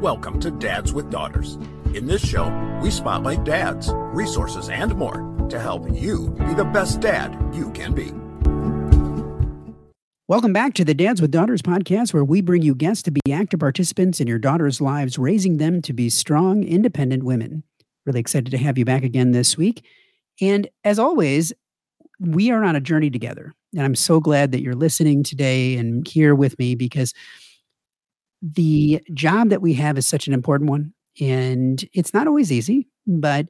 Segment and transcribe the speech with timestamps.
[0.00, 1.58] Welcome to Dads with Daughters.
[1.92, 2.48] In this show,
[2.82, 7.92] we spotlight dads, resources, and more to help you be the best dad you can
[7.92, 8.10] be.
[10.26, 13.20] Welcome back to the Dads with Daughters podcast, where we bring you guests to be
[13.30, 17.64] active participants in your daughters' lives, raising them to be strong, independent women.
[18.06, 19.84] Really excited to have you back again this week.
[20.40, 21.52] And as always,
[22.18, 23.54] we are on a journey together.
[23.74, 27.12] And I'm so glad that you're listening today and here with me because
[28.40, 30.94] the job that we have is such an important one.
[31.20, 33.46] And it's not always easy, but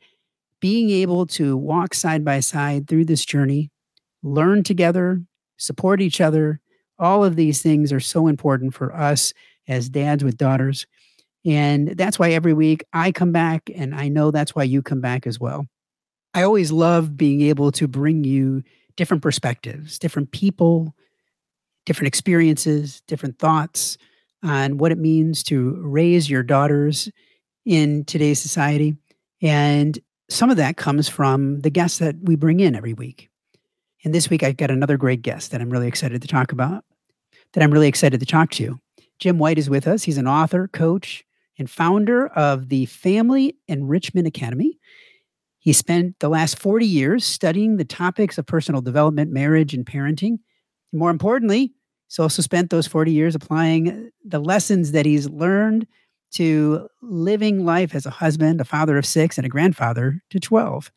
[0.61, 3.71] being able to walk side by side through this journey,
[4.23, 5.23] learn together,
[5.59, 6.61] support each other,
[6.99, 9.33] all of these things are so important for us
[9.69, 10.87] as dads with daughters.
[11.45, 15.01] And that's why every week I come back, and I know that's why you come
[15.01, 15.67] back as well.
[16.35, 18.63] I always love being able to bring you
[18.99, 20.95] different perspectives, different people,
[21.87, 23.97] different experiences, different thoughts
[24.43, 27.09] on what it means to raise your daughters
[27.65, 28.97] in today's society.
[29.41, 33.31] And some of that comes from the guests that we bring in every week.
[34.05, 36.85] And this week, I've got another great guest that I'm really excited to talk about,
[37.53, 38.81] that I'm really excited to talk to.
[39.21, 40.03] Jim White is with us.
[40.03, 41.25] He's an author, coach,
[41.57, 44.79] and founder of the Family Enrichment Academy.
[45.69, 50.39] He spent the last 40 years studying the topics of personal development, marriage, and parenting.
[50.95, 51.75] more importantly,
[52.09, 55.87] he's also spent those 40 years applying the lessons that he's learned
[56.37, 60.91] to living life as a husband, a father of six, and a grandfather to 12.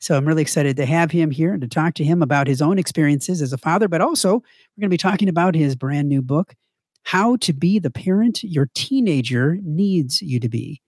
[0.00, 2.60] So I'm really excited to have him here and to talk to him about his
[2.60, 6.08] own experiences as a father, but also we're going to be talking about his brand
[6.08, 6.56] new book,
[7.04, 10.82] How to Be the Parent Your Teenager Needs You to Be,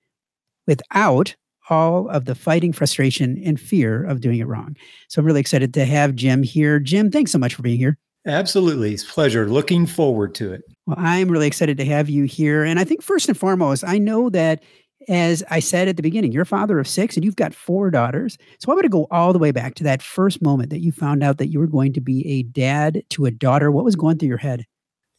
[0.66, 1.36] without
[1.70, 4.76] all of the fighting, frustration, and fear of doing it wrong.
[5.08, 6.78] So I'm really excited to have Jim here.
[6.78, 7.98] Jim, thanks so much for being here.
[8.26, 8.92] Absolutely.
[8.92, 9.48] It's pleasure.
[9.48, 10.62] Looking forward to it.
[10.86, 12.64] Well, I'm really excited to have you here.
[12.64, 14.62] And I think first and foremost, I know that
[15.08, 17.90] as I said at the beginning, you're a father of six and you've got four
[17.90, 18.36] daughters.
[18.58, 20.92] So I want to go all the way back to that first moment that you
[20.92, 23.70] found out that you were going to be a dad to a daughter.
[23.70, 24.66] What was going through your head?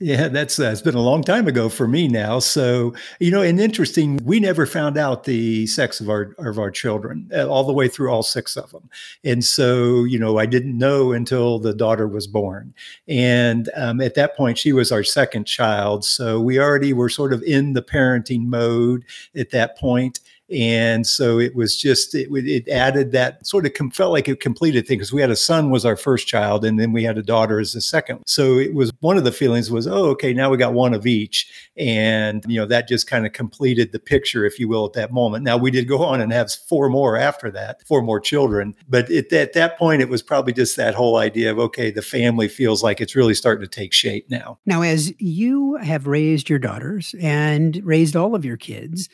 [0.01, 2.39] Yeah, that's uh, it's been a long time ago for me now.
[2.39, 6.71] So you know, and interesting, we never found out the sex of our of our
[6.71, 8.89] children uh, all the way through all six of them,
[9.25, 12.73] and so you know, I didn't know until the daughter was born,
[13.09, 16.05] and um, at that point, she was our second child.
[16.05, 19.03] So we already were sort of in the parenting mode
[19.35, 20.21] at that point,
[20.51, 24.39] and so it was just it, it added that sort of com- felt like it
[24.39, 27.17] completed thing because we had a son was our first child and then we had
[27.17, 30.33] a daughter as the second so it was one of the feelings was oh okay
[30.33, 31.51] now we got one of each.
[31.77, 35.11] And you know that just kind of completed the picture if you will at that
[35.11, 35.43] moment.
[35.43, 38.75] Now we did go on and have four more after that four more children.
[38.87, 42.47] But at that point it was probably just that whole idea of okay the family
[42.47, 44.59] feels like it's really starting to take shape now.
[44.65, 49.09] Now as you have raised your daughters and raised all of your kids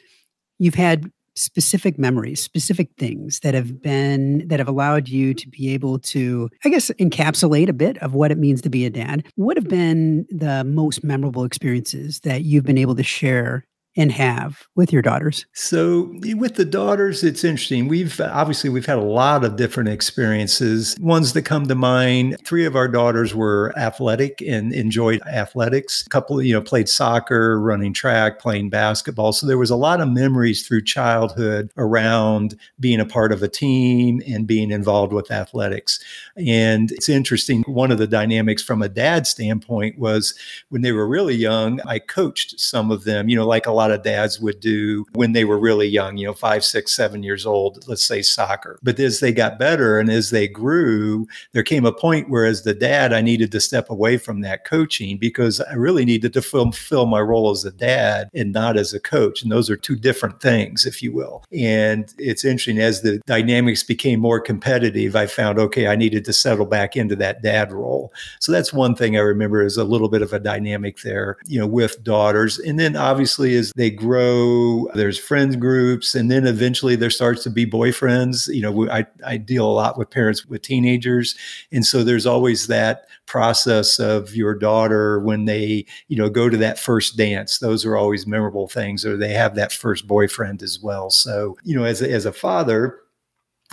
[0.57, 5.73] you've had specific memories, specific things that have been that have allowed you to be
[5.73, 9.25] able to, I guess, encapsulate a bit of what it means to be a dad?
[9.35, 14.67] What have been the most memorable experiences that you've been able to share and have
[14.75, 15.45] with your daughters?
[15.53, 17.88] So with the daughters, it's interesting.
[17.88, 20.95] We've obviously we've had a lot of different experiences.
[21.00, 26.05] Ones that come to mind, three of our daughters were athletic and enjoyed athletics.
[26.05, 29.34] A couple, you know, played soccer, running track, playing basketball.
[29.34, 33.47] So there was a lot of memories through childhood around being a part of a
[33.47, 36.00] team and being involved with athletics.
[36.35, 37.63] And it's interesting.
[37.63, 40.34] One of the dynamics from a dad standpoint was
[40.69, 43.84] when they were really young, I coached some of them, you know, like a lot
[43.85, 47.22] lot of dads would do when they were really young, you know, five, six, seven
[47.22, 48.79] years old, let's say soccer.
[48.81, 52.63] But as they got better and as they grew, there came a point where, as
[52.63, 56.41] the dad, I needed to step away from that coaching because I really needed to
[56.41, 59.44] fulfill my role as a dad and not as a coach.
[59.44, 61.44] And those are two different things, if you will.
[61.52, 66.34] And it's interesting as the dynamics became more competitive, I found, okay, I needed to
[66.34, 68.12] settle back into that dad role.
[68.40, 71.59] So that's one thing I remember is a little bit of a dynamic there, you
[71.59, 72.58] know, with daughters.
[72.58, 77.49] And then obviously as they grow, there's friends groups, and then eventually there starts to
[77.49, 78.47] be boyfriends.
[78.53, 81.35] You know, I, I deal a lot with parents with teenagers.
[81.73, 86.57] And so there's always that process of your daughter when they, you know, go to
[86.57, 87.59] that first dance.
[87.59, 91.09] Those are always memorable things, or they have that first boyfriend as well.
[91.09, 92.99] So, you know, as as a father,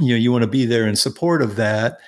[0.00, 1.99] you know, you want to be there in support of that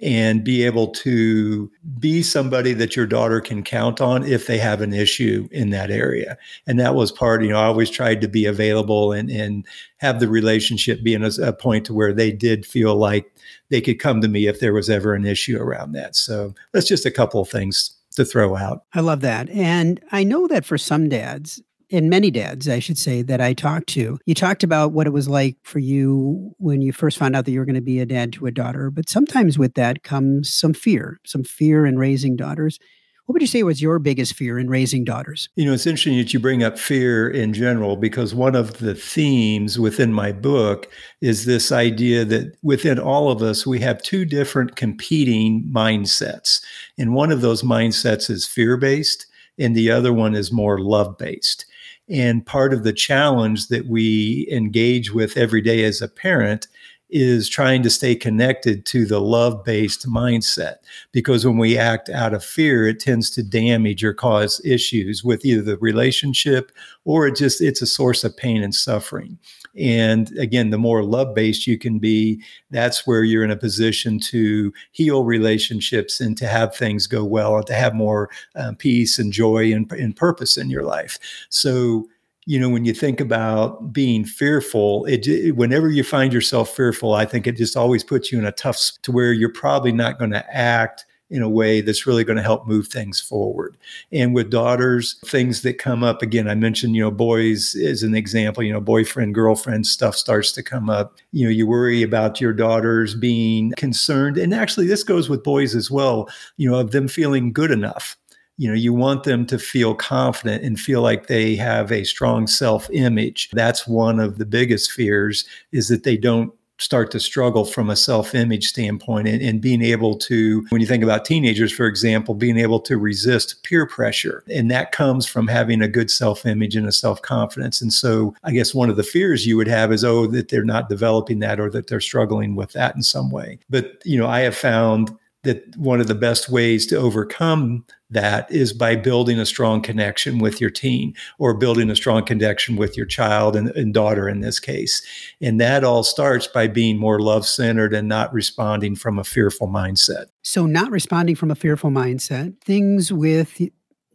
[0.00, 4.82] and be able to be somebody that your daughter can count on if they have
[4.82, 6.36] an issue in that area.
[6.66, 9.66] And that was part, you know, I always tried to be available and, and
[9.98, 13.32] have the relationship be in a, a point to where they did feel like
[13.70, 16.14] they could come to me if there was ever an issue around that.
[16.14, 18.84] So that's just a couple of things to throw out.
[18.92, 19.48] I love that.
[19.50, 23.52] And I know that for some dads, and many dads, I should say, that I
[23.52, 27.36] talked to, you talked about what it was like for you when you first found
[27.36, 28.90] out that you were going to be a dad to a daughter.
[28.90, 32.78] But sometimes with that comes some fear, some fear in raising daughters.
[33.26, 35.48] What would you say was your biggest fear in raising daughters?
[35.56, 38.94] You know, it's interesting that you bring up fear in general because one of the
[38.94, 40.88] themes within my book
[41.20, 46.62] is this idea that within all of us, we have two different competing mindsets.
[46.96, 49.26] And one of those mindsets is fear based,
[49.58, 51.66] and the other one is more love based.
[52.08, 56.68] And part of the challenge that we engage with every day as a parent
[57.08, 60.76] is trying to stay connected to the love based mindset.
[61.12, 65.44] Because when we act out of fear, it tends to damage or cause issues with
[65.44, 66.72] either the relationship
[67.04, 69.38] or it just, it's a source of pain and suffering.
[69.78, 74.18] And again, the more love based you can be, that's where you're in a position
[74.20, 79.18] to heal relationships and to have things go well and to have more um, peace
[79.18, 81.18] and joy and, and purpose in your life.
[81.50, 82.08] So,
[82.46, 87.12] you know, when you think about being fearful, it, it, whenever you find yourself fearful,
[87.12, 90.18] I think it just always puts you in a tough to where you're probably not
[90.18, 93.76] going to act in a way that's really going to help move things forward.
[94.12, 98.14] And with daughters, things that come up again, I mentioned, you know, boys is an
[98.14, 101.16] example, you know, boyfriend, girlfriend stuff starts to come up.
[101.32, 104.38] You know, you worry about your daughters being concerned.
[104.38, 108.16] And actually, this goes with boys as well, you know, of them feeling good enough
[108.58, 112.46] you know you want them to feel confident and feel like they have a strong
[112.46, 117.64] self image that's one of the biggest fears is that they don't start to struggle
[117.64, 121.72] from a self image standpoint and, and, being able to, when you think about teenagers,
[121.72, 124.44] for example, being able to resist peer pressure.
[124.52, 127.80] And that comes from having a good self image and a self confidence.
[127.80, 130.64] And so I guess one of the fears you would have is, oh, that they're
[130.64, 133.58] not developing that or that they're struggling with that in some way.
[133.70, 138.50] But, you know, I have found that one of the best ways to overcome that
[138.52, 142.96] is by building a strong connection with your teen or building a strong connection with
[142.96, 145.02] your child and, and daughter in this case.
[145.40, 149.68] And that all starts by being more love centered and not responding from a fearful
[149.68, 150.26] mindset.
[150.42, 153.60] So, not responding from a fearful mindset, things with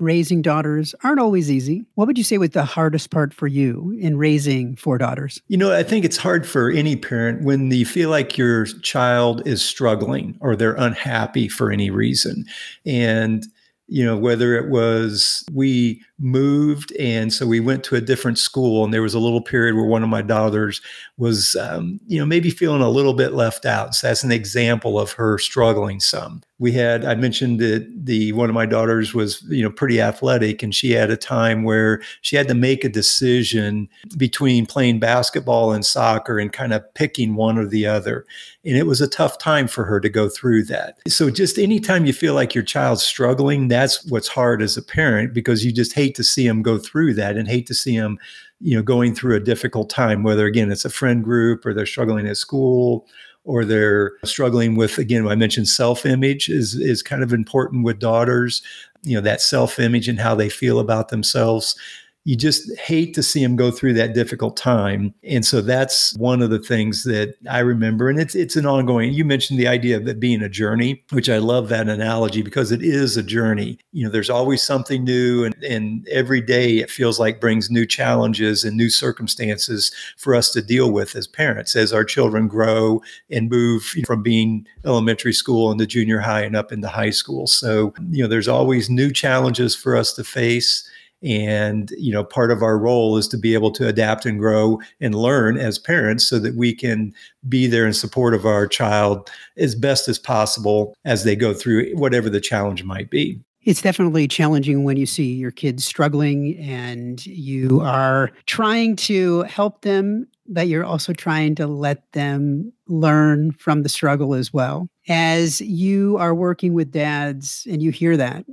[0.02, 1.86] raising daughters aren't always easy.
[1.96, 5.42] What would you say was the hardest part for you in raising four daughters?
[5.48, 9.48] You know, I think it's hard for any parent when you feel like your child
[9.48, 12.46] is struggling or they're unhappy for any reason.
[12.86, 13.46] And
[13.88, 18.84] you know, whether it was we moved and so we went to a different school
[18.84, 20.82] and there was a little period where one of my daughters
[21.18, 23.94] was, um, you know, maybe feeling a little bit left out.
[23.94, 26.42] So that's an example of her struggling some.
[26.58, 30.62] We had, I mentioned that the one of my daughters was, you know, pretty athletic
[30.62, 35.74] and she had a time where she had to make a decision between playing basketball
[35.74, 38.26] and soccer and kind of picking one or the other.
[38.64, 41.00] And it was a tough time for her to go through that.
[41.08, 45.34] So just anytime you feel like your child's struggling, that's what's hard as a parent
[45.34, 48.18] because you just hate to see them go through that and hate to see them,
[48.60, 51.86] you know, going through a difficult time, whether again it's a friend group or they're
[51.86, 53.08] struggling at school
[53.44, 58.62] or they're struggling with again i mentioned self-image is is kind of important with daughters
[59.04, 61.76] you know that self-image and how they feel about themselves
[62.24, 65.14] you just hate to see them go through that difficult time.
[65.24, 68.10] And so that's one of the things that I remember.
[68.10, 69.12] And it's it's an ongoing.
[69.12, 72.72] You mentioned the idea of it being a journey, which I love that analogy because
[72.72, 73.80] it is a journey.
[73.92, 77.88] You know, there's always something new and, and every day it feels like brings new
[77.88, 83.02] challenges and new circumstances for us to deal with as parents as our children grow
[83.32, 87.48] and move from being elementary school into junior high and up into high school.
[87.48, 90.88] So, you know, there's always new challenges for us to face
[91.24, 94.80] and, you know, part of our role is to be able to adapt and grow
[95.00, 97.14] and learn as parents so that we can
[97.48, 101.92] be there in support of our child as best as possible as they go through
[101.96, 103.40] whatever the challenge might be.
[103.64, 109.82] It's definitely challenging when you see your kids struggling and you are trying to help
[109.82, 114.88] them, but you're also trying to let them learn from the struggle as well.
[115.08, 118.46] As you are working with dads and you hear that,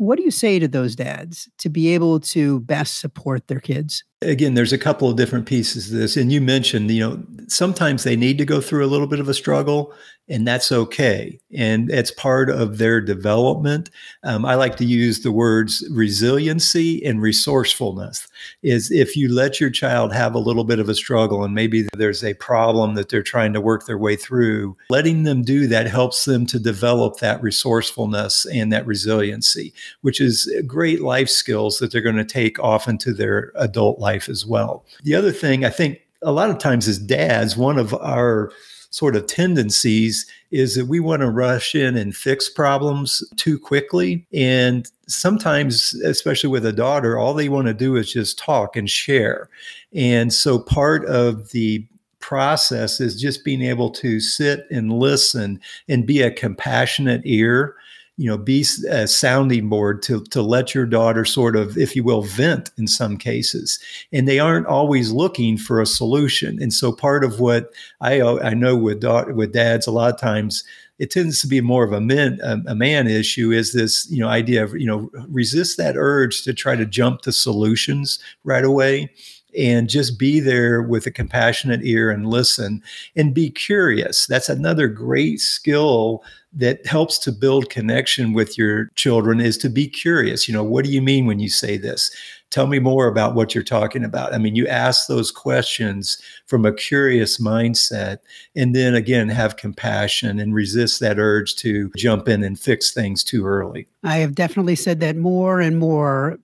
[0.00, 4.02] what do you say to those dads to be able to best support their kids?
[4.22, 6.16] Again, there's a couple of different pieces to this.
[6.16, 9.28] And you mentioned, you know, sometimes they need to go through a little bit of
[9.28, 9.94] a struggle
[10.30, 11.40] and that's okay.
[11.52, 13.90] And it's part of their development.
[14.22, 18.28] Um, I like to use the words resiliency and resourcefulness.
[18.62, 21.88] Is if you let your child have a little bit of a struggle and maybe
[21.96, 25.88] there's a problem that they're trying to work their way through, letting them do that
[25.88, 31.90] helps them to develop that resourcefulness and that resiliency, which is great life skills that
[31.90, 34.84] they're going to take off into their adult life as well.
[35.04, 38.52] The other thing I think a lot of times as dads, one of our
[38.90, 44.26] sort of tendencies is that we want to rush in and fix problems too quickly.
[44.34, 48.90] And sometimes, especially with a daughter, all they want to do is just talk and
[48.90, 49.48] share.
[49.94, 51.86] And so part of the
[52.18, 57.76] process is just being able to sit and listen and be a compassionate ear
[58.20, 62.04] you know be a sounding board to to let your daughter sort of if you
[62.04, 63.78] will vent in some cases
[64.12, 67.72] and they aren't always looking for a solution and so part of what
[68.02, 70.64] i i know with da- with dads a lot of times
[70.98, 74.28] it tends to be more of a man a, man issue is this you know
[74.28, 79.10] idea of you know resist that urge to try to jump to solutions right away
[79.58, 82.82] and just be there with a compassionate ear and listen
[83.16, 84.26] and be curious.
[84.26, 86.22] That's another great skill
[86.52, 90.48] that helps to build connection with your children is to be curious.
[90.48, 92.10] You know, what do you mean when you say this?
[92.50, 94.34] Tell me more about what you're talking about.
[94.34, 98.18] I mean, you ask those questions from a curious mindset,
[98.56, 103.22] and then again, have compassion and resist that urge to jump in and fix things
[103.22, 103.86] too early.
[104.02, 106.38] I have definitely said that more and more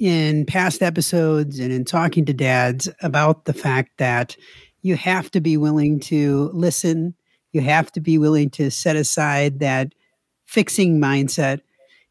[0.00, 4.36] in past episodes and in talking to dads about the fact that
[4.80, 7.14] you have to be willing to listen.
[7.52, 9.94] You have to be willing to set aside that
[10.44, 11.60] fixing mindset.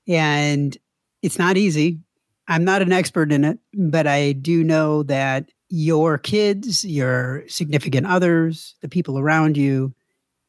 [0.08, 0.78] And
[1.22, 2.00] it's not easy.
[2.48, 8.08] I'm not an expert in it, but I do know that your kids, your significant
[8.08, 9.94] others, the people around you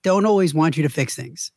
[0.03, 1.53] don't always want you to fix things.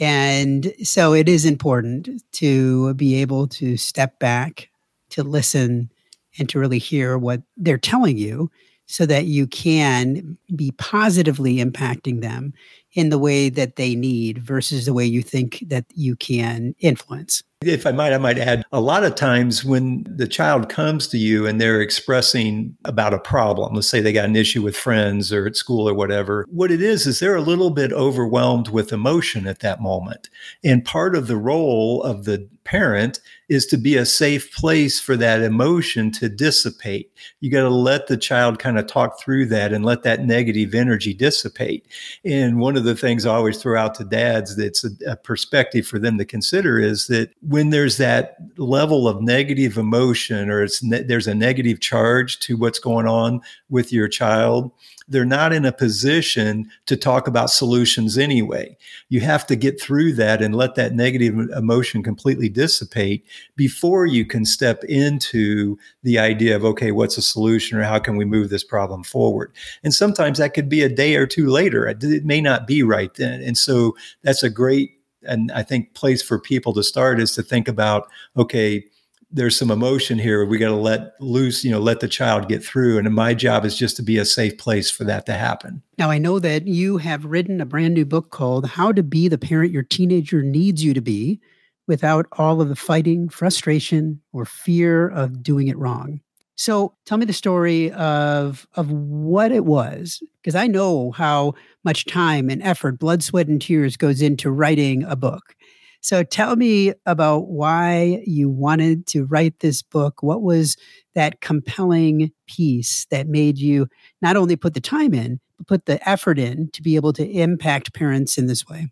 [0.00, 4.68] And so it is important to be able to step back,
[5.10, 5.90] to listen
[6.38, 8.50] and to really hear what they're telling you
[8.88, 12.52] so that you can be positively impacting them
[12.94, 17.42] in the way that they need versus the way you think that you can influence.
[17.60, 21.18] If I might, I might add a lot of times when the child comes to
[21.18, 25.32] you and they're expressing about a problem, let's say they got an issue with friends
[25.32, 28.92] or at school or whatever, what it is is they're a little bit overwhelmed with
[28.92, 30.30] emotion at that moment.
[30.62, 35.16] And part of the role of the parent is to be a safe place for
[35.16, 37.10] that emotion to dissipate.
[37.40, 40.74] You got to let the child kind of talk through that and let that negative
[40.74, 41.86] energy dissipate.
[42.26, 45.86] And one of the things I always throw out to dads that's a, a perspective
[45.86, 50.82] for them to consider is that when there's that level of negative emotion or it's
[50.82, 54.70] ne- there's a negative charge to what's going on with your child,
[55.08, 58.76] they're not in a position to talk about solutions anyway.
[59.08, 63.24] You have to get through that and let that negative emotion completely dissipate
[63.56, 68.16] before you can step into the idea of, okay, what's a solution or how can
[68.16, 69.52] we move this problem forward?
[69.82, 71.86] And sometimes that could be a day or two later.
[71.86, 73.42] It may not be right then.
[73.42, 77.42] And so that's a great and I think place for people to start is to
[77.42, 78.84] think about, okay,
[79.30, 80.44] there's some emotion here.
[80.44, 82.98] We got to let loose, you know, let the child get through.
[82.98, 85.82] And my job is just to be a safe place for that to happen.
[85.98, 89.28] Now, I know that you have written a brand new book called How to Be
[89.28, 91.40] the Parent Your Teenager Needs You to Be
[91.86, 96.20] Without All of the Fighting, Frustration, or Fear of Doing It Wrong.
[96.56, 101.54] So tell me the story of, of what it was, because I know how
[101.84, 105.54] much time and effort, blood, sweat, and tears goes into writing a book.
[106.00, 110.22] So tell me about why you wanted to write this book.
[110.22, 110.76] What was
[111.14, 113.88] that compelling piece that made you
[114.22, 117.28] not only put the time in, but put the effort in to be able to
[117.28, 118.88] impact parents in this way?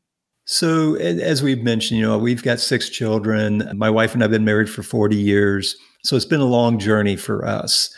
[0.48, 3.68] So, as we've mentioned, you know, we've got six children.
[3.74, 5.76] My wife and I've been married for 40 years.
[6.04, 7.92] So, it's been a long journey for us.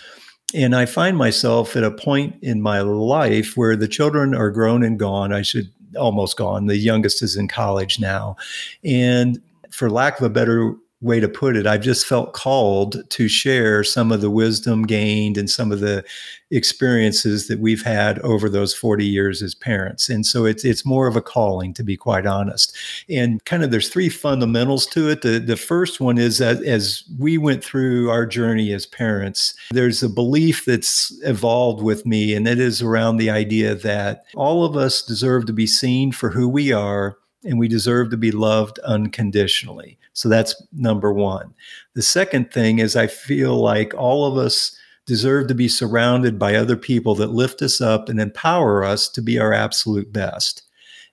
[0.54, 4.82] And I find myself at a point in my life where the children are grown
[4.82, 5.30] and gone.
[5.30, 6.66] I should almost gone.
[6.66, 8.36] The youngest is in college now.
[8.84, 9.40] And
[9.70, 13.84] for lack of a better way to put it, I've just felt called to share
[13.84, 16.04] some of the wisdom gained and some of the
[16.50, 20.08] experiences that we've had over those 40 years as parents.
[20.08, 22.76] And so it's it's more of a calling to be quite honest.
[23.08, 25.22] And kind of there's three fundamentals to it.
[25.22, 30.02] The the first one is that as we went through our journey as parents, there's
[30.02, 34.76] a belief that's evolved with me and it is around the idea that all of
[34.76, 38.78] us deserve to be seen for who we are and we deserve to be loved
[38.80, 39.98] unconditionally.
[40.18, 41.54] So that's number one.
[41.94, 46.56] The second thing is, I feel like all of us deserve to be surrounded by
[46.56, 50.64] other people that lift us up and empower us to be our absolute best.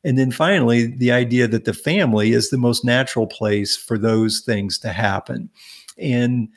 [0.03, 4.39] And then finally, the idea that the family is the most natural place for those
[4.39, 5.51] things to happen.
[5.99, 6.49] And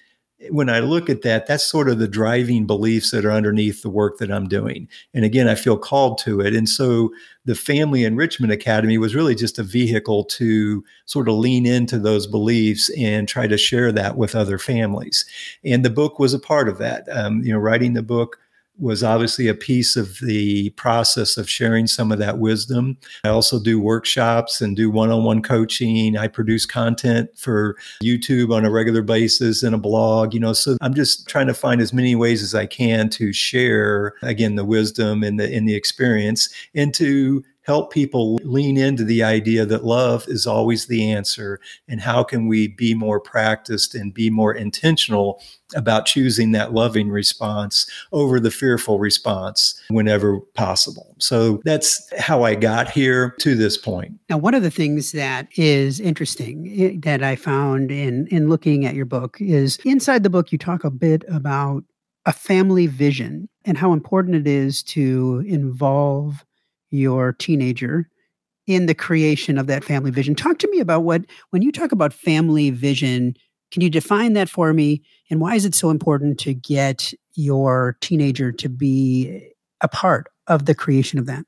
[0.50, 3.90] when I look at that, that's sort of the driving beliefs that are underneath the
[3.90, 4.88] work that I'm doing.
[5.12, 6.54] And again, I feel called to it.
[6.54, 7.12] And so
[7.45, 12.28] the Family Enrichment Academy was really just a vehicle to sort of lean into those
[12.28, 15.25] beliefs and try to share that with other families.
[15.64, 17.09] And the book was a part of that.
[17.11, 18.38] Um, you know, writing the book
[18.79, 22.97] was obviously a piece of the process of sharing some of that wisdom.
[23.25, 26.17] I also do workshops and do one on one coaching.
[26.17, 30.53] I produce content for YouTube on a regular basis and a blog, you know.
[30.53, 34.55] So I'm just trying to find as many ways as I can to share, again,
[34.55, 39.67] the wisdom and the, and the experience and to help people lean into the idea
[39.67, 44.31] that love is always the answer and how can we be more practiced and be
[44.31, 45.39] more intentional
[45.77, 51.15] about choosing that loving response over the fearful response whenever possible.
[51.19, 54.15] So that's how I got here to this point.
[54.31, 58.87] Now, one of the things that is interesting eh, that I found in in looking
[58.87, 61.85] at your book is inside the book you talk a bit about
[62.25, 66.45] a family vision and how important it is to involve
[66.90, 68.09] your teenager
[68.66, 70.35] in the creation of that family vision.
[70.35, 73.35] Talk to me about what, when you talk about family vision,
[73.71, 75.02] can you define that for me?
[75.30, 80.66] And why is it so important to get your teenager to be a part of
[80.66, 81.45] the creation of that?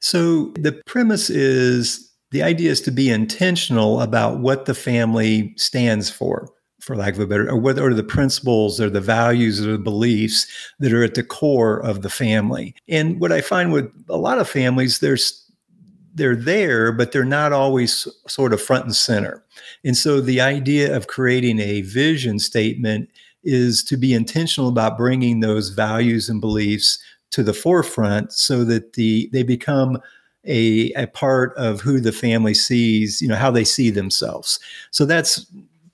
[0.00, 6.10] So, the premise is the idea is to be intentional about what the family stands
[6.10, 6.50] for
[6.86, 9.78] for lack of a better, or what are the principles or the values or the
[9.78, 10.46] beliefs
[10.78, 12.76] that are at the core of the family.
[12.88, 15.42] And what I find with a lot of families, there's
[16.14, 19.44] they're there, but they're not always sort of front and center.
[19.84, 23.10] And so the idea of creating a vision statement
[23.42, 26.98] is to be intentional about bringing those values and beliefs
[27.32, 30.00] to the forefront so that the they become
[30.44, 34.60] a, a part of who the family sees, you know, how they see themselves.
[34.92, 35.44] So that's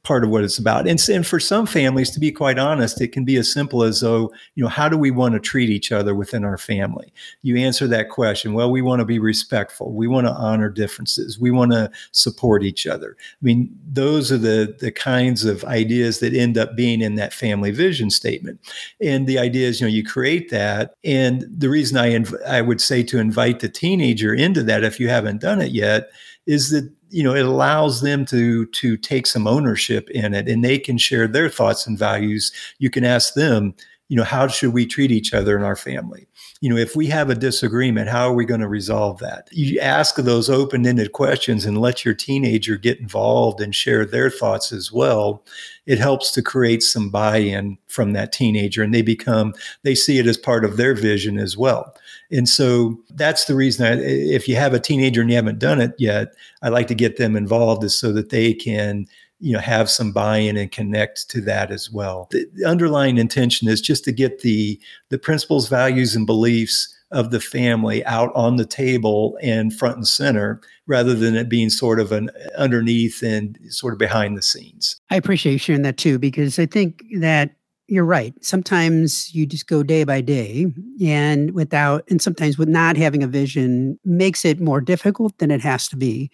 [0.05, 0.89] part of what it's about.
[0.89, 4.01] And, and for some families, to be quite honest, it can be as simple as
[4.01, 7.13] though, you know, how do we want to treat each other within our family?
[7.43, 8.53] You answer that question.
[8.53, 9.93] Well, we want to be respectful.
[9.93, 11.39] We want to honor differences.
[11.39, 13.17] We want to support each other.
[13.21, 17.33] I mean, those are the the kinds of ideas that end up being in that
[17.33, 18.59] family vision statement.
[19.01, 20.97] And the idea is, you know, you create that.
[21.05, 24.99] And the reason I inv- I would say to invite the teenager into that, if
[24.99, 26.11] you haven't done it yet,
[26.47, 30.65] is that you know it allows them to to take some ownership in it and
[30.65, 32.53] they can share their thoughts and values.
[32.79, 33.75] You can ask them
[34.09, 36.27] you know how should we treat each other in our family?
[36.61, 39.49] You know if we have a disagreement how are we going to resolve that?
[39.53, 44.73] You ask those open-ended questions and let your teenager get involved and share their thoughts
[44.73, 45.45] as well.
[45.87, 50.27] It helps to create some buy-in from that teenager and they become they see it
[50.27, 51.95] as part of their vision as well
[52.33, 55.93] and so that's the reason if you have a teenager and you haven't done it
[55.99, 56.29] yet,
[56.63, 59.07] I like to get them involved is so that they can
[59.39, 62.29] you know have some buy-in and connect to that as well.
[62.31, 67.31] The, the underlying intention is just to get the the principles, values, and beliefs of
[67.31, 72.01] the family out on the table and front and center rather than it being sort
[72.01, 74.97] of an underneath and sort of behind the scenes.
[75.11, 77.55] I appreciate you sharing that too, because I think that
[77.93, 78.33] you're right.
[78.43, 80.65] Sometimes you just go day by day
[81.05, 85.61] and without, and sometimes with not having a vision makes it more difficult than it
[85.61, 86.31] has to be.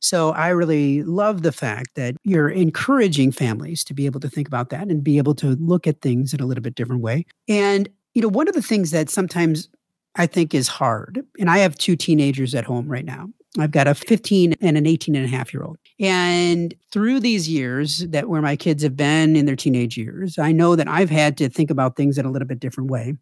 [0.00, 4.48] So I really love the fact that you're encouraging families to be able to think
[4.48, 7.24] about that and be able to look at things in a little bit different way.
[7.46, 9.68] And, you know, one of the things that sometimes
[10.16, 13.28] I think is hard, and I have two teenagers at home right now.
[13.58, 15.78] I've got a 15 and an 18 and a half year old.
[15.98, 20.52] And through these years that where my kids have been in their teenage years, I
[20.52, 23.14] know that I've had to think about things in a little bit different way.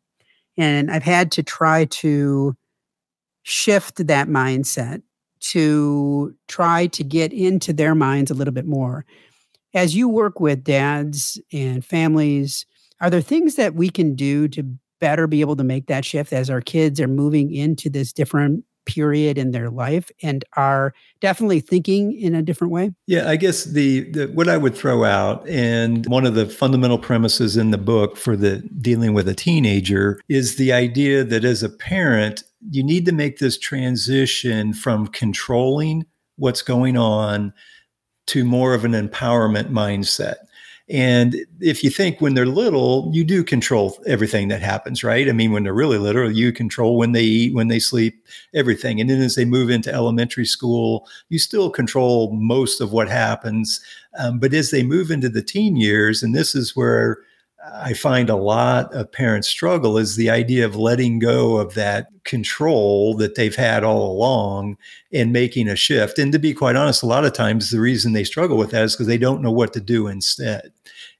[0.56, 2.56] And I've had to try to
[3.42, 5.02] shift that mindset
[5.40, 9.04] to try to get into their minds a little bit more.
[9.74, 12.64] As you work with dads and families,
[13.00, 14.62] are there things that we can do to
[15.00, 18.64] better be able to make that shift as our kids are moving into this different
[18.86, 22.92] period in their life and are definitely thinking in a different way?
[23.06, 26.98] Yeah, I guess the, the, what I would throw out and one of the fundamental
[26.98, 31.62] premises in the book for the dealing with a teenager is the idea that as
[31.62, 37.52] a parent, you need to make this transition from controlling what's going on
[38.26, 40.36] to more of an empowerment mindset.
[40.88, 45.28] And if you think when they're little, you do control everything that happens, right?
[45.28, 49.00] I mean, when they're really little, you control when they eat, when they sleep, everything.
[49.00, 53.80] And then as they move into elementary school, you still control most of what happens.
[54.18, 57.18] Um, but as they move into the teen years, and this is where
[57.72, 62.08] I find a lot of parents struggle is the idea of letting go of that
[62.24, 64.76] control that they've had all along
[65.12, 66.18] and making a shift.
[66.18, 68.84] And to be quite honest, a lot of times the reason they struggle with that
[68.84, 70.72] is because they don't know what to do instead.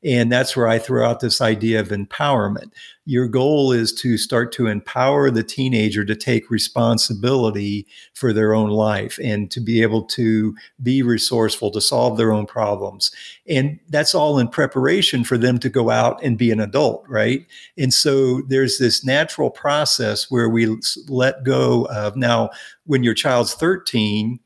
[0.05, 2.71] And that's where I throw out this idea of empowerment.
[3.07, 8.71] Your goal is to start to empower the teenager to take responsibility for their own
[8.71, 13.11] life and to be able to be resourceful, to solve their own problems.
[13.47, 17.47] And that's all in preparation for them to go out and be an adult, right?
[17.77, 20.75] And so there's this natural process where we
[21.09, 22.51] let go of now,
[22.87, 24.39] when your child's 13,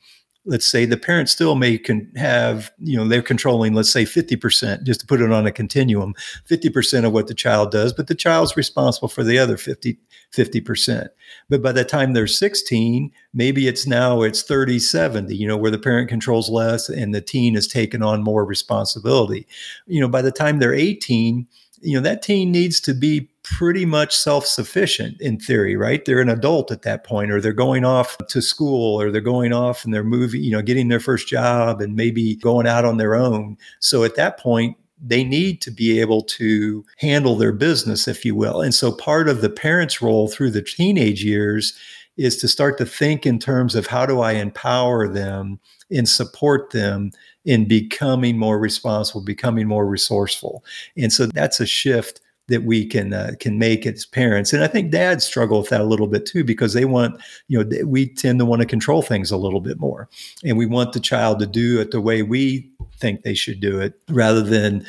[0.49, 4.83] let's say the parent still may can have you know they're controlling let's say 50%
[4.83, 6.15] just to put it on a continuum
[6.49, 9.99] 50% of what the child does but the child's responsible for the other 50
[10.35, 11.09] 50%
[11.49, 15.71] but by the time they're 16 maybe it's now it's 30 70 you know where
[15.71, 19.47] the parent controls less and the teen has taken on more responsibility.
[19.87, 21.47] You know by the time they're 18
[21.81, 26.05] you know that teen needs to be pretty much self-sufficient in theory right?
[26.05, 29.53] They're an adult at that point or they're going off to school or they're going
[29.53, 32.97] off and they're moving you know getting their first job and maybe going out on
[32.97, 33.57] their own.
[33.81, 38.35] So at that point they need to be able to handle their business if you
[38.35, 38.61] will.
[38.61, 41.79] And so part of the parent's role through the teenage years
[42.19, 45.59] is to start to think in terms of how do i empower them
[45.91, 47.13] and support them
[47.45, 50.65] in becoming more responsible becoming more resourceful.
[50.97, 54.53] And so that's a shift that we can uh, can make as parents.
[54.53, 57.63] And I think dads struggle with that a little bit too because they want, you
[57.63, 60.09] know, we tend to want to control things a little bit more,
[60.45, 63.81] and we want the child to do it the way we think they should do
[63.81, 64.85] it rather than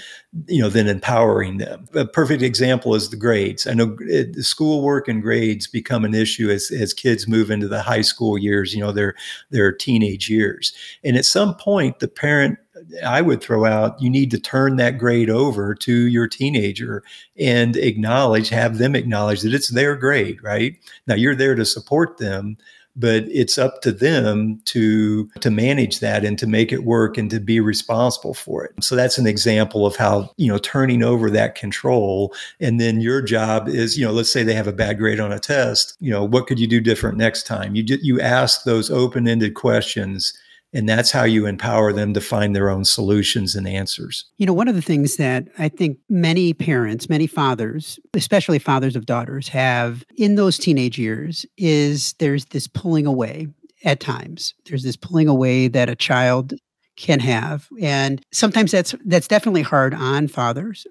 [0.47, 1.85] you know than empowering them.
[1.93, 3.67] A perfect example is the grades.
[3.67, 7.81] I know it, schoolwork and grades become an issue as, as kids move into the
[7.81, 9.15] high school years you know their
[9.49, 10.73] their teenage years.
[11.03, 12.57] And at some point the parent
[13.05, 17.03] I would throw out you need to turn that grade over to your teenager
[17.37, 20.75] and acknowledge, have them acknowledge that it's their grade, right?
[21.07, 22.57] Now you're there to support them,
[22.95, 27.29] but it's up to them to to manage that and to make it work and
[27.31, 28.71] to be responsible for it.
[28.83, 32.33] So that's an example of how you know turning over that control.
[32.59, 35.31] And then your job is you know let's say they have a bad grade on
[35.31, 37.75] a test you know what could you do different next time?
[37.75, 40.33] You you ask those open-ended questions
[40.73, 44.25] and that's how you empower them to find their own solutions and answers.
[44.37, 48.95] You know, one of the things that I think many parents, many fathers, especially fathers
[48.95, 53.47] of daughters, have in those teenage years is there's this pulling away
[53.83, 54.53] at times.
[54.65, 56.53] There's this pulling away that a child
[56.97, 57.67] can have.
[57.79, 60.85] And sometimes that's that's definitely hard on fathers.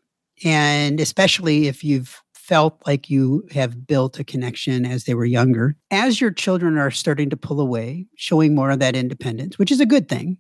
[0.45, 5.77] And especially if you've felt like you have built a connection as they were younger.
[5.91, 9.81] As your children are starting to pull away, showing more of that independence, which is
[9.81, 10.39] a good thing,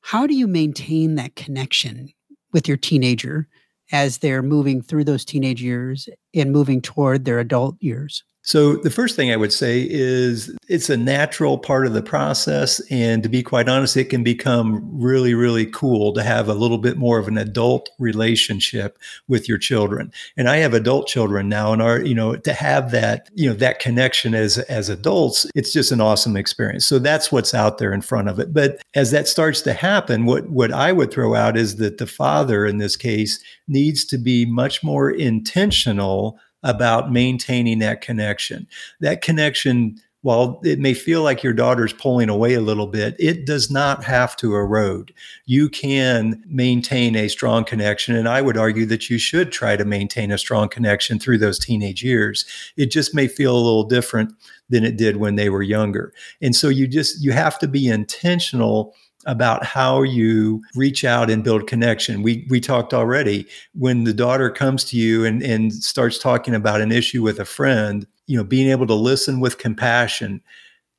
[0.00, 2.10] how do you maintain that connection
[2.52, 3.48] with your teenager
[3.90, 8.22] as they're moving through those teenage years and moving toward their adult years?
[8.46, 12.78] So, the first thing I would say is it's a natural part of the process.
[12.90, 16.76] And to be quite honest, it can become really, really cool to have a little
[16.76, 20.12] bit more of an adult relationship with your children.
[20.36, 23.56] And I have adult children now, and our, you know, to have that, you know,
[23.56, 26.84] that connection as, as adults, it's just an awesome experience.
[26.84, 28.52] So, that's what's out there in front of it.
[28.52, 32.06] But as that starts to happen, what, what I would throw out is that the
[32.06, 38.66] father in this case needs to be much more intentional about maintaining that connection.
[39.00, 43.44] That connection, while it may feel like your daughter's pulling away a little bit, it
[43.44, 45.12] does not have to erode.
[45.44, 48.16] You can maintain a strong connection.
[48.16, 51.58] And I would argue that you should try to maintain a strong connection through those
[51.58, 52.46] teenage years.
[52.78, 54.32] It just may feel a little different
[54.70, 56.14] than it did when they were younger.
[56.40, 58.94] And so you just, you have to be intentional
[59.26, 62.22] about how you reach out and build connection.
[62.22, 66.80] We we talked already when the daughter comes to you and, and starts talking about
[66.80, 70.42] an issue with a friend, you know, being able to listen with compassion,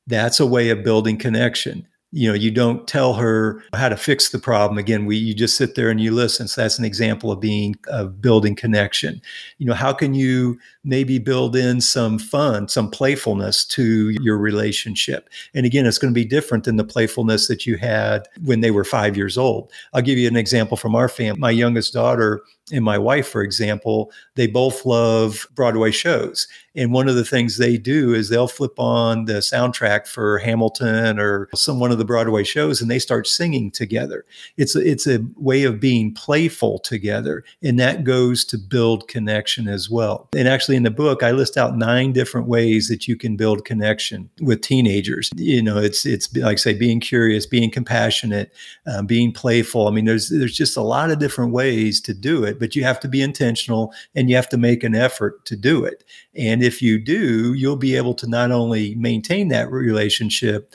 [0.06, 4.30] that's a way of building connection you know you don't tell her how to fix
[4.30, 4.78] the problem.
[4.78, 6.48] Again we you just sit there and you listen.
[6.48, 9.20] So that's an example of being of building connection.
[9.58, 15.28] You know how can you maybe build in some fun some playfulness to your relationship?
[15.52, 18.70] And again it's going to be different than the playfulness that you had when they
[18.70, 19.72] were 5 years old.
[19.92, 21.40] I'll give you an example from our family.
[21.40, 22.40] My youngest daughter
[22.72, 26.48] and my wife, for example, they both love Broadway shows.
[26.74, 31.18] And one of the things they do is they'll flip on the soundtrack for Hamilton
[31.18, 34.26] or some one of the Broadway shows and they start singing together.
[34.58, 37.44] It's a, it's a way of being playful together.
[37.62, 40.28] And that goes to build connection as well.
[40.36, 43.64] And actually in the book, I list out nine different ways that you can build
[43.64, 45.30] connection with teenagers.
[45.36, 48.52] You know, it's, it's like I say, being curious, being compassionate,
[48.86, 49.88] um, being playful.
[49.88, 52.74] I mean, there's, there's just a lot of different ways to do it it, but
[52.74, 56.04] you have to be intentional and you have to make an effort to do it.
[56.34, 60.74] And if you do, you'll be able to not only maintain that relationship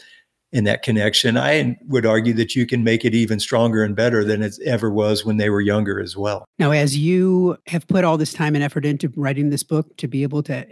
[0.54, 1.38] and that connection.
[1.38, 4.90] I would argue that you can make it even stronger and better than it ever
[4.90, 6.46] was when they were younger as well.
[6.60, 10.08] Now, as you have put all this time and effort into writing this book to
[10.08, 10.66] be able to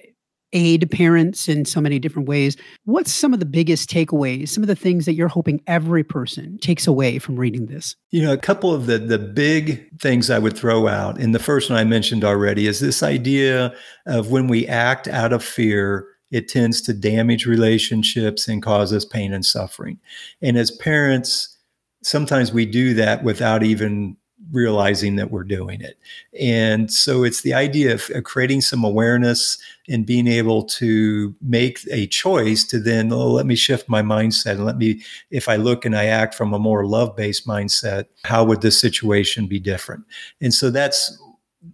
[0.54, 2.58] aid parents in so many different ways.
[2.86, 6.58] What's some of the biggest takeaways, some of the things that you're hoping every person
[6.60, 7.96] takes away from reading this?
[8.12, 11.40] You know, a couple of the the big things I would throw out, and the
[11.40, 13.74] first one I mentioned already is this idea
[14.06, 19.06] of when we act out of fear, it tends to damage relationships and cause us
[19.06, 20.00] pain and suffering.
[20.42, 21.58] And as parents,
[22.04, 24.16] sometimes we do that without even
[24.52, 25.97] realizing that we're doing it.
[26.39, 32.08] And so it's the idea of, creating some awareness and being able to make a
[32.08, 35.86] choice to then, oh, let me shift my mindset and let me, if I look
[35.86, 40.06] and I act from a more love based mindset, how would this situation be different?
[40.41, 41.17] And so that's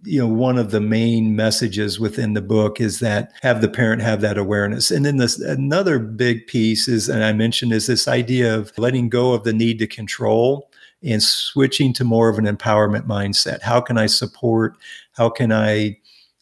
[0.02, 4.02] you know one of the main messages within the book is that have the parent
[4.02, 8.08] have that awareness and then this another big piece is and i mentioned is this
[8.08, 10.68] idea of letting go of the need to control
[11.06, 13.62] and switching to more of an empowerment mindset.
[13.62, 14.76] How can I support?
[15.12, 15.98] How can I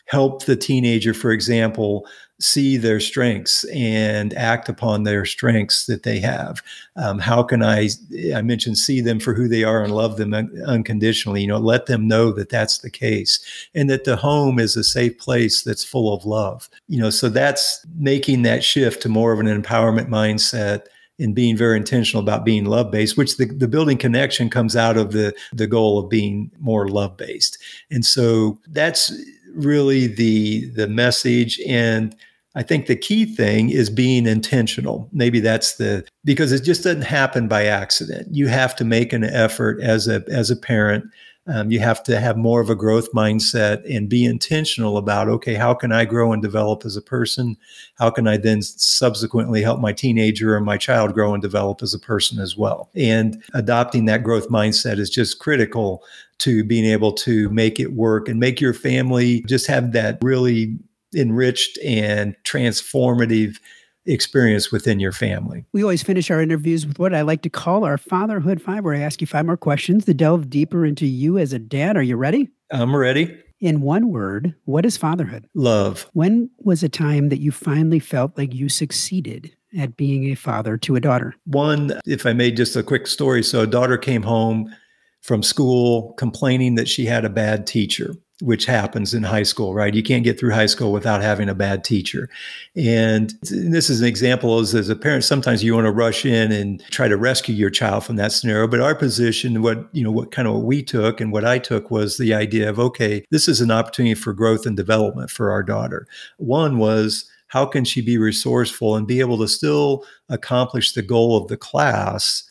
[0.06, 2.06] help the teenager, for example,
[2.40, 6.62] see their strengths and act upon their strengths that they have?
[6.96, 7.88] Um, how can I,
[8.34, 11.42] I mentioned, see them for who they are and love them un- unconditionally?
[11.42, 13.40] You know, let them know that that's the case
[13.74, 16.68] and that the home is a safe place that's full of love.
[16.88, 20.86] You know, so that's making that shift to more of an empowerment mindset
[21.18, 24.96] and being very intentional about being love based, which the, the building connection comes out
[24.96, 27.58] of the, the goal of being more love based.
[27.90, 29.12] And so that's
[29.54, 31.60] really the, the message.
[31.66, 32.16] And
[32.56, 35.08] I think the key thing is being intentional.
[35.12, 38.28] Maybe that's the because it just doesn't happen by accident.
[38.32, 41.04] You have to make an effort as a as a parent
[41.46, 45.54] um, you have to have more of a growth mindset and be intentional about okay,
[45.54, 47.56] how can I grow and develop as a person?
[47.96, 51.92] How can I then subsequently help my teenager or my child grow and develop as
[51.92, 52.90] a person as well?
[52.94, 56.02] And adopting that growth mindset is just critical
[56.38, 60.78] to being able to make it work and make your family just have that really
[61.14, 63.58] enriched and transformative
[64.06, 65.64] experience within your family.
[65.72, 68.94] We always finish our interviews with what I like to call our Fatherhood Five, where
[68.94, 71.96] I ask you five more questions to delve deeper into you as a dad.
[71.96, 72.50] Are you ready?
[72.70, 73.38] I'm ready.
[73.60, 75.48] In one word, what is fatherhood?
[75.54, 76.10] Love.
[76.12, 80.76] When was a time that you finally felt like you succeeded at being a father
[80.78, 81.34] to a daughter?
[81.46, 83.42] One, if I made just a quick story.
[83.42, 84.74] So, a daughter came home
[85.22, 89.94] from school complaining that she had a bad teacher which happens in high school, right?
[89.94, 92.28] You can't get through high school without having a bad teacher.
[92.74, 96.50] And this is an example as, as a parent, sometimes you want to rush in
[96.50, 98.66] and try to rescue your child from that scenario.
[98.66, 101.60] But our position, what, you know, what kind of what we took and what I
[101.60, 105.52] took was the idea of, okay, this is an opportunity for growth and development for
[105.52, 106.08] our daughter.
[106.38, 111.36] One was, how can she be resourceful and be able to still accomplish the goal
[111.36, 112.42] of the class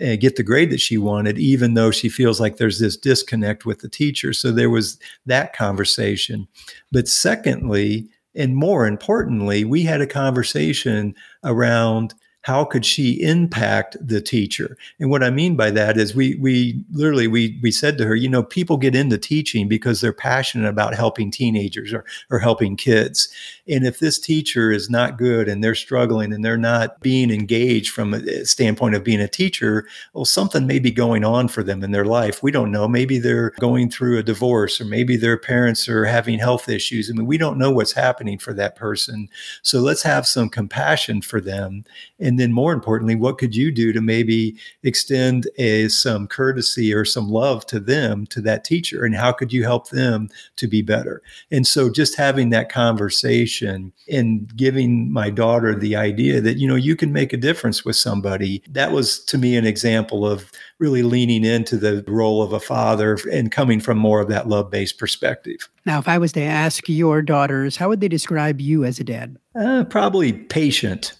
[0.00, 3.66] and get the grade that she wanted, even though she feels like there's this disconnect
[3.66, 4.32] with the teacher.
[4.32, 6.48] So there was that conversation.
[6.90, 14.20] But secondly, and more importantly, we had a conversation around how could she impact the
[14.20, 18.06] teacher and what i mean by that is we we literally we we said to
[18.06, 22.38] her you know people get into teaching because they're passionate about helping teenagers or, or
[22.38, 23.28] helping kids
[23.70, 27.92] and if this teacher is not good and they're struggling and they're not being engaged
[27.92, 31.62] from a eh, standpoint of being a teacher well something may be going on for
[31.62, 32.42] them in their life.
[32.42, 32.88] We don't know.
[32.88, 37.10] Maybe they're going through a divorce or maybe their parents are having health issues.
[37.10, 39.28] I mean we don't know what's happening for that person.
[39.62, 41.84] So let's have some compassion for them.
[42.18, 46.94] And and then more importantly what could you do to maybe extend a some courtesy
[46.94, 49.04] or some love to them to that teacher?
[49.04, 51.22] And how could you help them to be better?
[51.50, 56.74] And so just having that conversation and giving my daughter the idea that you know
[56.74, 61.02] you can make a difference with somebody that was to me an example of really
[61.02, 64.98] leaning into the role of a father and coming from more of that love based
[64.98, 65.68] perspective.
[65.86, 69.04] Now, if I was to ask your daughters, how would they describe you as a
[69.04, 69.36] dad?
[69.54, 71.14] Uh, probably patient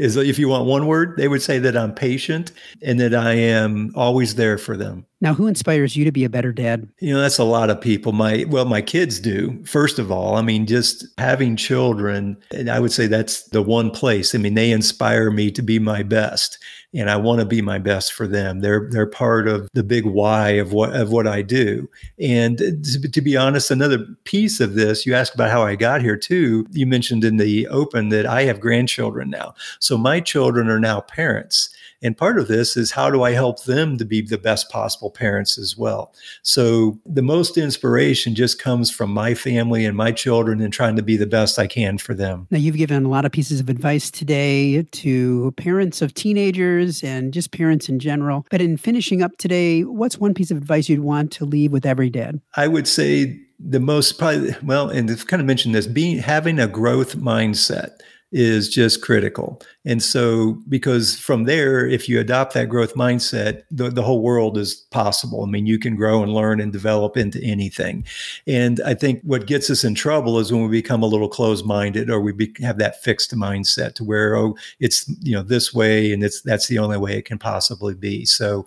[0.00, 3.34] is if you want one word, they would say that I'm patient and that I
[3.34, 5.04] am always there for them.
[5.20, 6.88] Now, who inspires you to be a better dad?
[7.00, 8.12] You know, that's a lot of people.
[8.12, 9.62] My well, my kids do.
[9.66, 13.90] First of all, I mean, just having children, and I would say that's the one
[13.90, 14.34] place.
[14.34, 16.58] I mean, they inspire me to be my best
[16.92, 18.60] and I want to be my best for them.
[18.60, 21.88] They're they're part of the big why of what of what I do.
[22.18, 26.16] And to, be honest, another piece of this, you asked about how I got here
[26.16, 26.66] too.
[26.70, 31.00] You mentioned in the open that I have grandchildren now, so my children are now
[31.00, 31.70] parents
[32.02, 35.10] And part of this is how do I help them to be the best possible
[35.10, 36.14] parents as well?
[36.42, 41.02] So the most inspiration just comes from my family and my children and trying to
[41.02, 42.46] be the best I can for them.
[42.50, 47.32] Now, you've given a lot of pieces of advice today to parents of teenagers and
[47.32, 48.46] just parents in general.
[48.50, 51.86] But in finishing up today, what's one piece of advice you'd want to leave with
[51.86, 52.40] every dad?
[52.56, 56.58] I would say the most probably well, and I've kind of mentioned this, being having
[56.58, 57.90] a growth mindset
[58.32, 59.60] is just critical.
[59.84, 64.56] And so, because from there, if you adopt that growth mindset, the, the whole world
[64.56, 65.42] is possible.
[65.42, 68.04] I mean, you can grow and learn and develop into anything.
[68.46, 71.66] And I think what gets us in trouble is when we become a little closed
[71.66, 75.74] minded or we be, have that fixed mindset to where, oh, it's, you know, this
[75.74, 78.24] way and it's, that's the only way it can possibly be.
[78.24, 78.66] So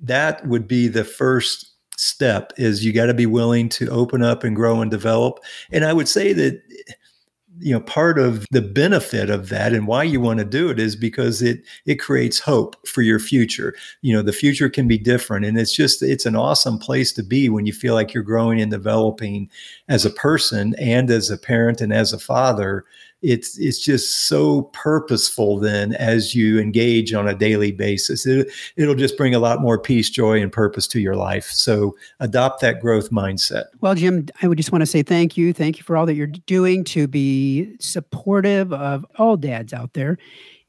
[0.00, 4.44] that would be the first step is you got to be willing to open up
[4.44, 5.40] and grow and develop.
[5.72, 6.62] And I would say that
[7.58, 10.78] you know part of the benefit of that and why you want to do it
[10.78, 13.74] is because it it creates hope for your future.
[14.02, 17.22] You know the future can be different and it's just it's an awesome place to
[17.22, 19.50] be when you feel like you're growing and developing
[19.88, 22.84] as a person and as a parent and as a father
[23.26, 28.24] it's it's just so purposeful then as you engage on a daily basis.
[28.24, 31.46] It, it'll just bring a lot more peace joy and purpose to your life.
[31.50, 33.64] So adopt that growth mindset.
[33.80, 35.52] Well jim i would just want to say thank you.
[35.52, 40.18] Thank you for all that you're doing to be supportive of all dads out there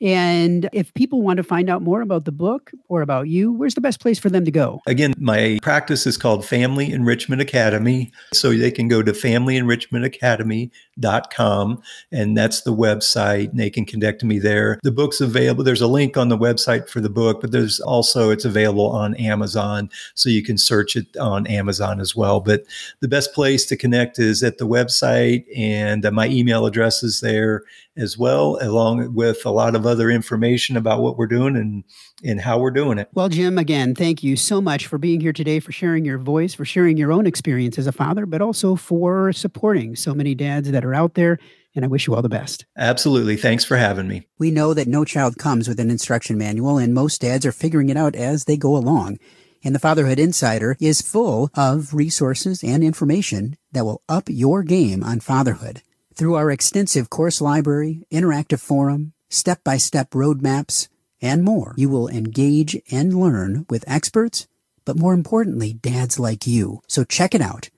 [0.01, 3.75] and if people want to find out more about the book or about you, where's
[3.75, 4.79] the best place for them to go?
[4.87, 8.11] Again, my practice is called Family Enrichment Academy.
[8.33, 11.81] So they can go to familyenrichmentacademy.com,
[12.11, 14.79] and that's the website, and they can connect to me there.
[14.83, 15.63] The book's available.
[15.63, 19.15] There's a link on the website for the book, but there's also, it's available on
[19.15, 19.89] Amazon.
[20.13, 22.39] So you can search it on Amazon as well.
[22.39, 22.65] But
[22.99, 27.63] the best place to connect is at the website, and my email address is there
[27.97, 31.83] as well, along with a lot of other information about what we're doing and
[32.23, 33.09] and how we're doing it.
[33.13, 36.53] Well, Jim, again, thank you so much for being here today, for sharing your voice,
[36.53, 40.71] for sharing your own experience as a father, but also for supporting so many dads
[40.71, 41.39] that are out there.
[41.75, 42.65] And I wish you all the best.
[42.75, 43.35] Absolutely.
[43.35, 44.27] Thanks for having me.
[44.39, 47.89] We know that no child comes with an instruction manual, and most dads are figuring
[47.89, 49.19] it out as they go along.
[49.63, 55.03] And the Fatherhood Insider is full of resources and information that will up your game
[55.03, 55.81] on fatherhood.
[56.17, 60.87] Through our extensive course library, interactive forum, step by step roadmaps,
[61.21, 64.47] and more, you will engage and learn with experts,
[64.83, 66.81] but more importantly, dads like you.
[66.87, 67.69] So check it out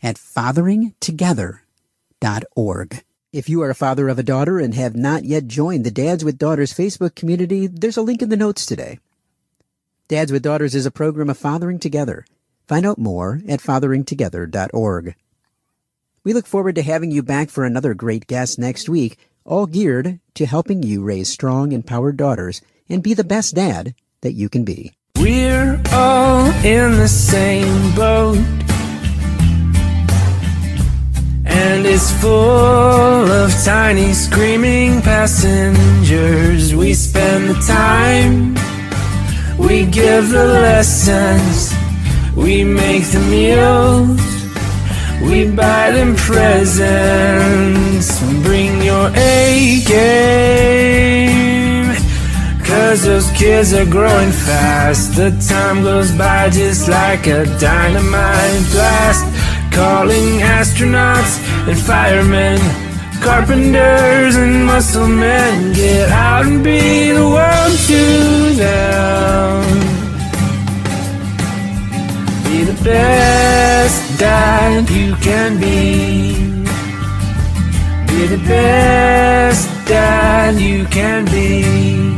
[0.00, 3.04] at fatheringtogether.org.
[3.32, 6.24] If you are a father of a daughter and have not yet joined the Dads
[6.24, 9.00] with Daughters Facebook community, there's a link in the notes today.
[10.06, 12.24] Dads with Daughters is a program of fathering together.
[12.68, 15.16] Find out more at fatheringtogether.org.
[16.24, 20.20] We look forward to having you back for another great guest next week, all geared
[20.34, 24.64] to helping you raise strong, empowered daughters and be the best dad that you can
[24.64, 24.92] be.
[25.16, 28.38] We're all in the same boat.
[31.44, 36.74] And it's full of tiny screaming passengers.
[36.74, 38.54] We spend the time,
[39.58, 41.74] we give the lessons,
[42.36, 44.27] we make the meals.
[45.20, 48.08] We buy them presents.
[48.42, 51.48] Bring your A game.
[52.64, 55.16] Cause those kids are growing fast.
[55.16, 59.24] The time goes by just like a dynamite blast.
[59.72, 62.60] Calling astronauts and firemen,
[63.20, 65.72] carpenters and muscle men.
[65.74, 69.64] Get out and be the world to them.
[72.44, 76.32] Be the best dad you can be.
[78.08, 82.17] Be the best dad you can be.